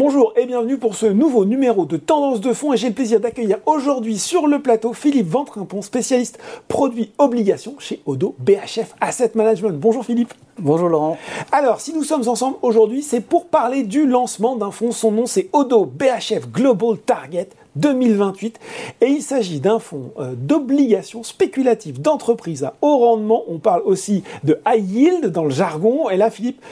[0.00, 3.20] Bonjour et bienvenue pour ce nouveau numéro de Tendance de fonds et j'ai le plaisir
[3.20, 6.38] d'accueillir aujourd'hui sur le plateau Philippe Ventrimpon, spécialiste
[6.68, 9.78] produits obligations chez Odo BHF Asset Management.
[9.78, 10.32] Bonjour Philippe.
[10.58, 11.18] Bonjour Laurent.
[11.52, 15.26] Alors si nous sommes ensemble aujourd'hui c'est pour parler du lancement d'un fonds, son nom
[15.26, 18.58] c'est Odo BHF Global Target 2028
[19.02, 23.42] et il s'agit d'un fonds euh, d'obligations spéculatives d'entreprise à haut rendement.
[23.48, 26.62] On parle aussi de high yield dans le jargon et là Philippe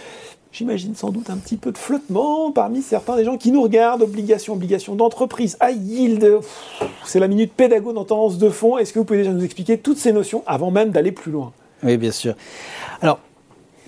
[0.59, 4.03] J'imagine sans doute un petit peu de flottement parmi certains des gens qui nous regardent.
[4.03, 6.41] Obligations, obligations d'entreprise, high yield.
[7.05, 8.77] C'est la minute pédago dans tendance de fond.
[8.77, 11.53] Est-ce que vous pouvez déjà nous expliquer toutes ces notions avant même d'aller plus loin?
[11.85, 12.35] Oui, bien sûr.
[13.01, 13.21] Alors,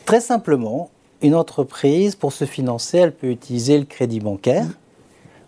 [0.04, 0.90] très simplement,
[1.22, 4.68] une entreprise, pour se financer, elle peut utiliser le crédit bancaire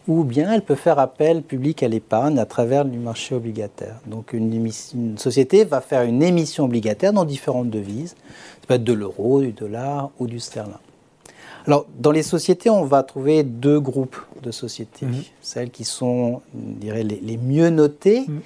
[0.08, 4.00] ou bien elle peut faire appel public à l'épargne à travers du marché obligataire.
[4.06, 8.16] Donc une, une, société va faire une émission obligataire dans différentes devises.
[8.62, 10.74] Ça peut être de l'euro, du dollar ou du sterling.
[11.66, 15.06] Alors, dans les sociétés, on va trouver deux groupes de sociétés.
[15.06, 15.22] Mhm.
[15.40, 18.40] Celles qui sont, dirais, les, mieux notées, mhm.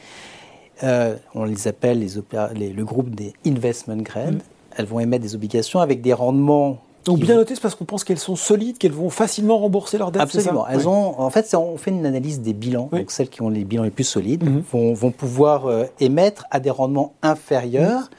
[0.84, 4.34] euh, on les appelle les, le groupe des investment grade.
[4.34, 4.41] Mhm.
[4.77, 8.03] Elles vont émettre des obligations avec des rendements donc bien notées, c'est parce qu'on pense
[8.03, 10.22] qu'elles sont solides, qu'elles vont facilement rembourser leurs dettes.
[10.22, 10.67] Absolument.
[10.67, 12.89] Elles ont, en fait, on fait une analyse des bilans.
[12.91, 16.70] Donc celles qui ont les bilans les plus solides vont, pouvoir euh, émettre à des
[16.70, 18.11] rendements inférieurs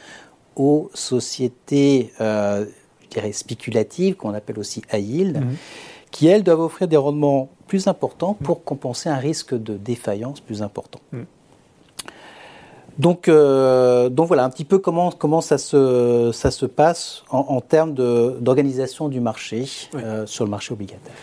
[0.55, 2.65] aux sociétés euh,
[3.09, 5.55] dirais, spéculatives, qu'on appelle aussi high yield, mhm.
[6.11, 10.61] qui, elles, doivent offrir des rendements plus importants pour compenser un risque de défaillance plus
[10.61, 10.99] important.
[11.11, 11.25] Mhm.
[12.97, 17.61] Donc, euh, donc voilà un petit peu comment, comment ça, se, ça se passe en,
[17.61, 21.13] termes d'organisation du marché euh, sur le marché obligataire.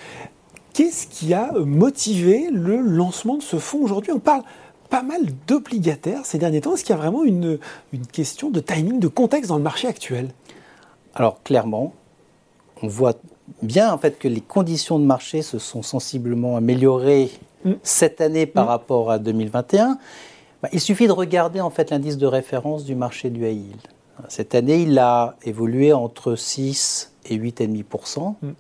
[0.73, 4.13] Qu'est-ce qui a motivé le lancement de ce fonds aujourd'hui?
[4.13, 4.43] On parle
[4.89, 6.75] pas mal d'obligataires ces derniers temps.
[6.75, 7.59] Est-ce qu'il y a vraiment une,
[7.93, 10.29] une question de timing, de contexte dans le marché actuel?
[11.15, 11.93] Alors clairement,
[12.83, 13.15] on voit
[13.63, 17.31] bien en fait que les conditions de marché se sont sensiblement améliorées
[17.65, 17.73] mm.
[17.83, 18.69] cette année par mm.
[18.69, 19.99] rapport à 2021.
[20.63, 23.81] Bah, il suffit de regarder en fait l'indice de référence du marché du high yield.
[24.29, 28.51] Cette année, il a évolué entre 6 et 8,5%, mm.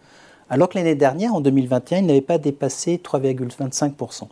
[0.51, 4.29] alors que l'année dernière, en 2021, il n'avait pas dépassé 3,25%.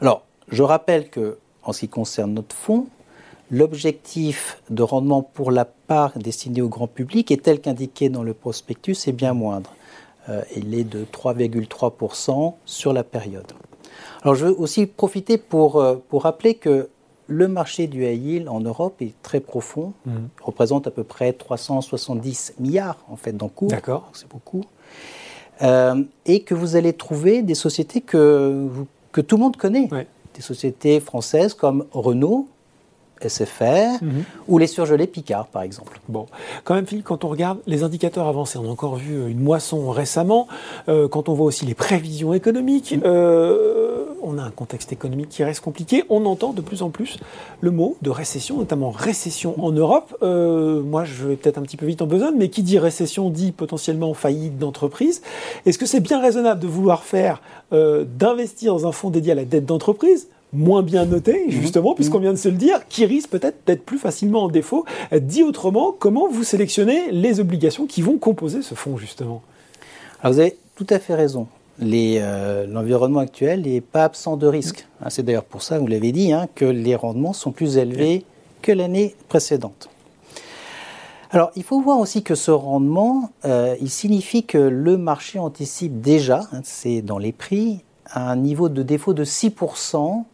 [0.00, 2.86] Alors, je rappelle que en ce qui concerne notre fonds,
[3.50, 8.34] l'objectif de rendement pour la part destinée au grand public est tel qu'indiqué dans le
[8.34, 9.74] prospectus est bien moindre.
[10.28, 13.52] Euh, il est de 3,3% sur la période.
[14.22, 16.88] Alors je veux aussi profiter pour, euh, pour rappeler que
[17.26, 20.10] le marché du high yield en Europe est très profond, mmh.
[20.42, 23.70] représente à peu près 370 milliards en fait d'encours.
[23.70, 24.10] D'accord.
[24.12, 24.64] C'est beaucoup.
[25.62, 28.68] Euh, et que vous allez trouver des sociétés que,
[29.12, 29.88] que tout le monde connaît.
[30.34, 32.48] Des sociétés françaises comme Renault,
[33.26, 34.24] SFR mhm.
[34.48, 36.00] ou les surgelés Picard, par exemple.
[36.08, 36.26] Bon,
[36.64, 39.40] quand même, Philippe, quand on regarde les indicateurs avancés, on a encore vu euh, une
[39.40, 40.48] moisson récemment,
[40.88, 45.44] euh, quand on voit aussi les prévisions économiques, euh, on a un contexte économique qui
[45.44, 47.18] reste compliqué, on entend de plus en plus
[47.60, 50.16] le mot de récession, notamment récession en Europe.
[50.20, 53.52] moi, je vais peut-être un petit peu vite en besogne, mais qui dit récession dit
[53.52, 55.22] potentiellement faillite d'entreprise.
[55.66, 57.40] Est-ce que c'est bien raisonnable de vouloir faire,
[57.72, 61.50] d'investir dans un fonds dédié à la dette d'entreprise moins bien noté, mhm.
[61.50, 62.22] justement, puisqu'on mhm.
[62.22, 64.84] vient de se le dire, qui risque peut-être d'être plus facilement en défaut.
[65.12, 69.42] Dit autrement, comment vous sélectionnez les obligations qui vont composer ce fonds, justement?
[70.22, 71.46] Alors vous avez tout à fait raison.
[71.82, 74.86] Euh, l'environnement actuel n'est pas absent de risque.
[75.00, 78.24] Hein, c'est d'ailleurs pour ça, vous l'avez dit, hein, que les rendements sont plus élevés
[78.62, 79.88] que l'année précédente.
[81.30, 86.00] Alors, il faut voir aussi que ce rendement, euh, il signifie que le marché anticipe
[86.00, 90.24] déjà, hein, c'est dans les prix, un niveau de défaut de 6%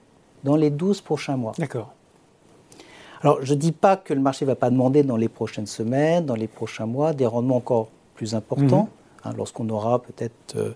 [0.47, 1.53] dans les 12 prochains mois.
[1.59, 1.93] D'accord.
[3.21, 5.67] Alors, je ne dis pas que le marché ne va pas demander dans les prochaines
[5.67, 8.89] semaines, dans les prochains mois, des rendements encore plus importants,
[9.25, 9.31] mhm.
[9.31, 10.71] hein, lorsqu'on aura peut-être euh,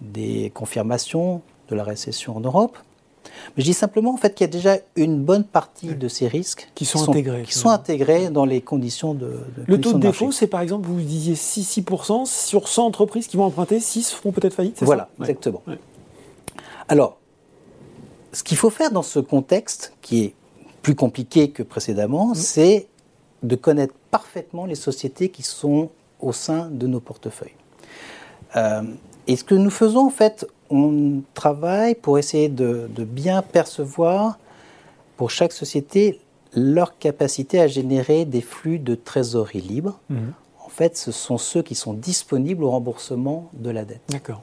[0.00, 2.78] des confirmations de la récession en Europe.
[3.54, 6.26] Mais je dis simplement en fait qu'il y a déjà une bonne partie de ces
[6.26, 9.40] risques qui sont, intégrés, qui sont intégrés dans les conditions de.
[9.66, 13.36] le taux de, défaut, c'est par exemple, vous disiez 6, 6% sur 100 entreprises qui
[13.36, 14.82] vont emprunter, 6 feront peut-être faillite.
[14.82, 15.62] Voilà, exactement.
[16.88, 17.18] Alors,
[18.32, 20.34] ce qu'il faut faire dans ce contexte, qui est
[20.82, 22.34] plus compliqué que précédemment, mmh.
[22.34, 22.88] c'est
[23.42, 25.90] de connaître parfaitement les sociétés qui sont
[26.20, 27.54] au sein de nos portefeuilles.
[28.56, 28.82] Euh,
[29.26, 34.38] et ce que nous faisons, en fait, on travaille pour essayer de, bien percevoir
[35.16, 36.20] pour chaque société
[36.54, 40.00] leur capacité à générer des flux de trésorerie libre.
[40.08, 40.16] Mmh.
[40.64, 44.02] En fait, ce sont ceux qui sont disponibles au remboursement de la dette.
[44.08, 44.42] D'accord.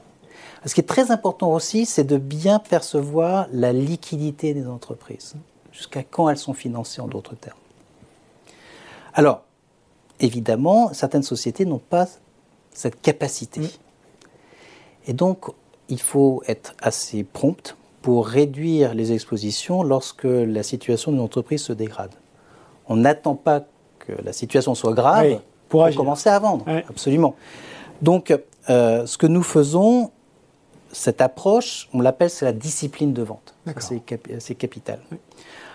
[0.66, 5.34] Ce qui est très important aussi, c'est de bien percevoir la liquidité des entreprises,
[5.72, 7.58] jusqu'à quand elles sont financées en d'autres termes.
[9.14, 9.42] Alors,
[10.20, 12.06] évidemment, certaines sociétés n'ont pas
[12.72, 13.62] cette capacité.
[15.06, 15.46] Et donc,
[15.88, 21.72] il faut être assez prompt pour réduire les expositions lorsque la situation d'une entreprise se
[21.72, 22.14] dégrade.
[22.88, 23.64] On n'attend pas
[23.98, 26.64] que la situation soit grave pour, commencer à vendre.
[26.88, 27.34] Absolument.
[28.02, 28.34] Donc,
[28.68, 30.10] euh, ce que nous faisons,
[30.92, 33.54] cette approche, on l'appelle c'est la discipline de vente.
[34.38, 35.00] C'est capital.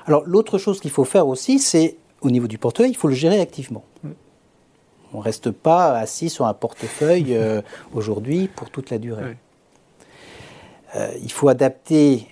[0.05, 3.15] Alors l'autre chose qu'il faut faire aussi, c'est au niveau du portefeuille, il faut le
[3.15, 3.83] gérer activement.
[4.03, 4.09] Mm.
[5.13, 7.61] On ne reste pas assis sur un portefeuille euh,
[7.93, 9.37] aujourd'hui pour toute la durée.
[10.95, 12.27] Euh, il faut adapter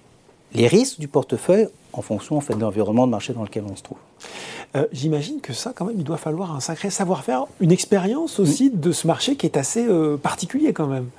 [0.53, 3.75] les risques du portefeuille en fonction en fait, de l'environnement de marché dans lequel on
[3.75, 3.99] se trouve.
[4.75, 8.71] Euh, j'imagine que ça, quand même, il doit falloir un sacré savoir-faire, une expérience aussi
[8.71, 9.87] de ce marché qui est assez
[10.21, 11.09] particulier quand même.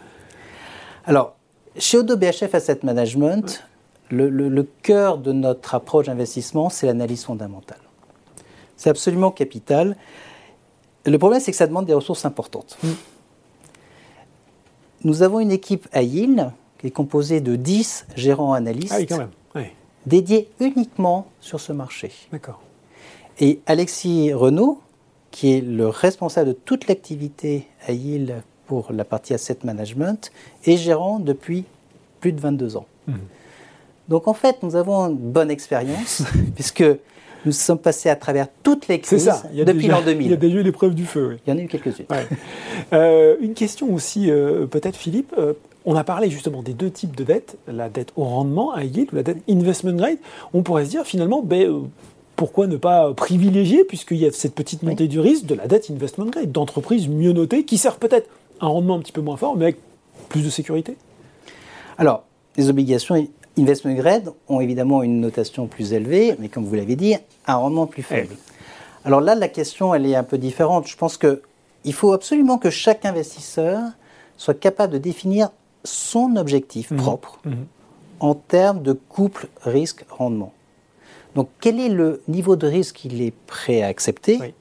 [1.07, 1.37] Alors,
[1.77, 3.65] chez Odo BHF Asset Management,
[4.11, 7.81] le, cœur de notre approche d'investissement, c'est l'analyse fondamentale.
[8.77, 9.97] C'est absolument capital.
[11.05, 12.79] Le problème, c'est que ça demande des ressources importantes.
[12.83, 12.89] Mm.
[15.05, 19.61] Nous avons une équipe à Yale qui est composée de 10 gérants analystes ah
[20.07, 22.13] dédiés uniquement sur ce marché.
[22.31, 22.61] D'accord.
[23.41, 24.81] Et Alexis Renault,
[25.31, 30.33] qui est le responsable de toute l'activité à Yale pour la partie asset management,
[30.65, 31.65] est gérant depuis
[32.21, 32.87] plus de 22 ans.
[33.07, 33.15] Mm.
[34.09, 36.23] Donc en fait, nous avons une bonne expérience,
[36.55, 36.85] puisque
[37.45, 40.27] nous sommes passés à travers toutes les crises depuis l'an 2000.
[40.27, 41.31] Il y a déjà eu l'épreuve du feu.
[41.31, 41.37] Oui.
[41.47, 42.07] Il y en a eu quelques-unes.
[42.93, 45.35] Euh, une question aussi, euh, peut-être Philippe.
[45.39, 48.85] Euh, on a parlé justement des deux types de dettes, la dette au rendement, à
[48.85, 50.19] yield, ou la dette investment grade.
[50.53, 51.89] On pourrait se dire finalement, ben,
[52.37, 55.91] pourquoi ne pas privilégier, puisqu'il y a cette petite montée du risque, de la dette
[55.91, 58.29] investment grade, d'entreprises mieux notées, qui servent peut-être
[58.65, 59.77] un rendement un petit peu moins fort, mais avec
[60.29, 60.97] plus de sécurité
[61.99, 62.25] Alors,
[62.57, 63.27] les obligations
[63.59, 67.15] investment grade ont évidemment une notation plus élevée, mais comme vous l'avez dit,
[67.47, 68.35] un rendement plus faible.
[69.05, 70.89] Alors là, la question, elle est un peu différente.
[70.89, 73.83] Je pense qu'il faut absolument que chaque investisseur
[74.37, 75.51] soit capable de définir
[75.85, 76.97] son objectif mhm.
[76.97, 77.67] propre mhm.
[78.21, 80.53] en termes de couple risque-rendement.
[81.35, 84.55] Donc, quel est le niveau de risque qu'il est prêt à accepter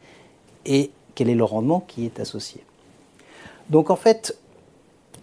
[0.66, 2.64] et quel est le rendement qui est associé?
[3.70, 4.38] Donc, en fait,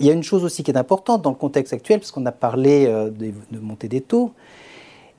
[0.00, 2.24] il y a une chose aussi qui est importante dans le contexte actuel, parce qu'on
[2.26, 4.32] a parlé euh, de, montée des taux.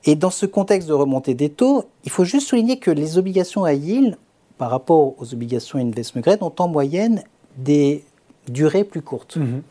[0.04, 3.64] Et dans ce contexte de remontée des taux, il faut juste souligner que les obligations
[3.64, 4.16] à yield,
[4.58, 7.22] par rapport aux obligations investment grade, ont en moyenne
[7.56, 8.04] des
[8.48, 9.36] durées plus courtes.
[9.36, 9.62] Mhm.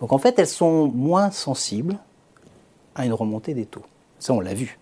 [0.00, 1.98] Donc en fait, elles sont moins sensibles
[2.96, 3.84] à une remontée des taux.
[4.18, 4.78] Ça, on l'a vu.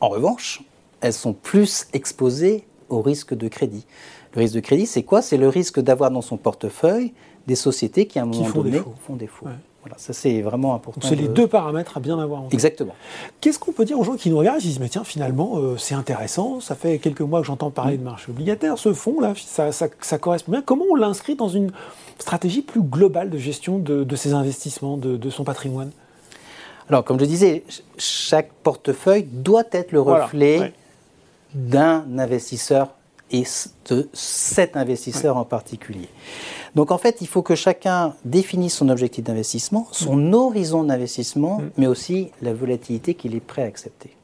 [0.00, 0.62] En revanche,
[1.00, 3.86] elles sont plus exposées au risque de crédit.
[4.34, 5.22] Le risque de crédit, c'est quoi?
[5.22, 7.12] C'est le risque d'avoir dans son portefeuille
[7.46, 9.46] des sociétés qui, à un moment donné, font défaut.
[9.82, 11.00] Voilà, ça c'est vraiment important.
[11.06, 12.54] C'est les deux paramètres à bien avoir en tête.
[12.54, 12.94] Exactement.
[13.40, 15.76] Qu'est-ce qu'on peut dire aux gens qui nous regardent qui disent mais tiens finalement euh,
[15.76, 19.34] c'est intéressant, ça fait quelques mois que j'entends parler de marché obligataire, ce fonds là
[19.36, 20.62] ça, ça, correspond bien.
[20.62, 21.70] Comment on l'inscrit dans une
[22.18, 25.92] stratégie plus globale de gestion de, de ses investissements, de, de, son patrimoine?
[26.88, 27.62] Alors comme je disais,
[27.98, 30.72] chaque portefeuille doit être le reflet
[31.54, 32.94] d'un investisseur
[33.30, 33.44] et
[33.90, 36.08] de cet investisseur en particulier.
[36.74, 40.34] Donc en fait, il faut que chacun définisse son objectif d'investissement, son mm.
[40.34, 41.70] horizon d'investissement, mm.
[41.76, 44.16] mais aussi la volatilité qu'il est prêt à accepter.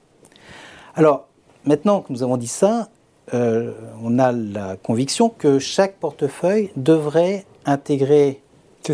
[0.94, 1.26] Alors,
[1.64, 2.88] maintenant que nous avons dit ça,
[3.32, 8.40] euh, on a la conviction que chaque portefeuille devrait intégrer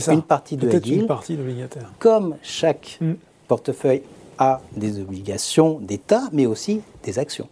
[0.08, 1.92] une partie de une partie d'obligataire.
[1.98, 3.12] Comme chaque mm.
[3.48, 4.02] portefeuille
[4.38, 7.48] a des obligations d'État, mais aussi des actions.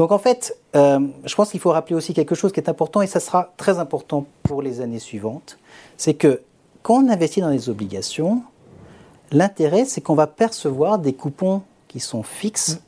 [0.00, 3.02] Donc en fait, euh, je pense qu'il faut rappeler aussi quelque chose qui est important,
[3.02, 5.58] et ça sera très important pour les années suivantes,
[5.98, 6.40] c'est que
[6.80, 8.42] quand on investit dans les obligations,
[9.30, 12.80] l'intérêt, c'est qu'on va percevoir des coupons qui sont fixes,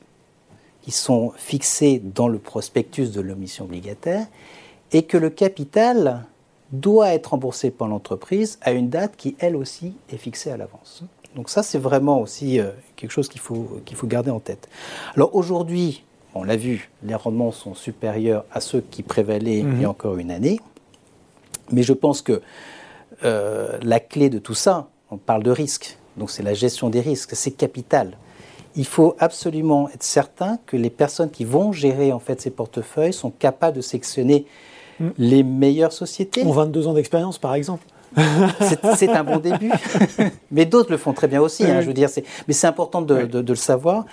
[0.81, 4.25] qui sont fixés dans le prospectus de l'omission obligataire,
[4.91, 6.25] et que le capital
[6.71, 11.03] doit être remboursé par l'entreprise à une date qui, elle aussi, est fixée à l'avance.
[11.35, 14.67] Donc ça, c'est vraiment aussi euh, quelque chose qu'il faut, qu'il faut garder en tête.
[15.15, 16.03] Alors aujourd'hui,
[16.35, 19.85] on l'a vu, les rendements sont supérieurs à ceux qui prévalaient il y a mhm.
[19.85, 20.59] encore une année.
[21.71, 22.41] Mais je pense que
[23.23, 27.01] euh, la clé de tout ça, on parle de risque, donc c'est la gestion des
[27.01, 28.17] risques, c'est capital.
[28.75, 33.13] Il faut absolument être certain que les personnes qui vont gérer en fait ces portefeuilles
[33.13, 34.45] sont capables de sélectionner
[34.99, 35.09] mm.
[35.19, 36.43] les meilleures sociétés.
[36.43, 37.85] Ont 22 ans d'expérience, par exemple.
[38.95, 39.71] C'est un bon début,
[40.51, 41.65] mais d'autres le font très bien aussi.
[41.65, 42.09] Hein, je veux dire,
[42.47, 44.05] mais c'est important de, de, le savoir.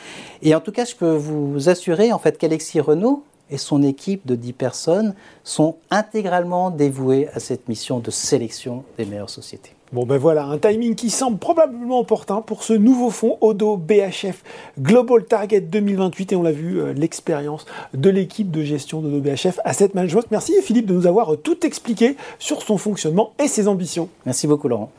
[0.42, 4.26] Et en tout cas, je peux vous assurer en fait qu'Alexis Renault et son équipe
[4.26, 5.14] de 10 personnes
[5.44, 9.72] sont intégralement dévoués à cette mission de sélection des meilleures sociétés.
[9.92, 14.44] Bon ben voilà, un timing qui semble probablement opportun pour ce nouveau fonds Odo BHF
[14.78, 19.58] Global Target 2028 et on l'a vu, euh, l'expérience de l'équipe de gestion d'Odo BHF
[19.64, 20.26] Asset Management.
[20.30, 24.08] Merci Philippe de nous avoir tout expliqué sur son fonctionnement et ses ambitions.
[24.26, 24.92] Merci beaucoup Laurent.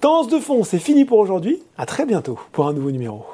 [0.00, 1.60] Tendance de fond, c'est fini pour aujourd'hui.
[1.76, 3.24] À très bientôt pour un nouveau numéro.